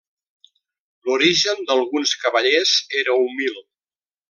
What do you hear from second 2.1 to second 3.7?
cavallers era humil.